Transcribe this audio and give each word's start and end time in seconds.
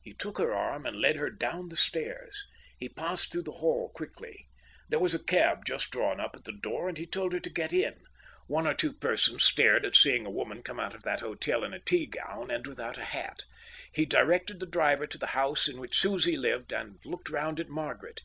He 0.00 0.12
took 0.12 0.38
her 0.38 0.54
arm 0.54 0.86
and 0.86 0.96
led 1.00 1.16
her 1.16 1.28
down 1.28 1.70
the 1.70 1.76
stairs. 1.76 2.44
He 2.78 2.88
passed 2.88 3.32
through 3.32 3.42
the 3.42 3.50
hall 3.58 3.88
quickly. 3.92 4.46
There 4.88 5.00
was 5.00 5.12
a 5.12 5.18
cab 5.18 5.64
just 5.64 5.90
drawn 5.90 6.20
up 6.20 6.36
at 6.36 6.44
the 6.44 6.52
door, 6.52 6.88
and 6.88 6.96
he 6.96 7.04
told 7.04 7.32
her 7.32 7.40
to 7.40 7.50
get 7.50 7.72
in. 7.72 7.96
One 8.46 8.68
or 8.68 8.74
two 8.74 8.92
persons 8.92 9.42
stared 9.42 9.84
at 9.84 9.96
seeing 9.96 10.24
a 10.24 10.30
woman 10.30 10.62
come 10.62 10.78
out 10.78 10.94
of 10.94 11.02
that 11.02 11.18
hotel 11.18 11.64
in 11.64 11.74
a 11.74 11.80
teagown 11.80 12.48
and 12.48 12.64
without 12.64 12.96
a 12.96 13.02
hat. 13.06 13.44
He 13.90 14.04
directed 14.06 14.60
the 14.60 14.66
driver 14.66 15.08
to 15.08 15.18
the 15.18 15.26
house 15.34 15.66
in 15.66 15.80
which 15.80 15.98
Susie 15.98 16.36
lived 16.36 16.72
and 16.72 17.00
looked 17.04 17.28
round 17.28 17.58
at 17.58 17.68
Margaret. 17.68 18.20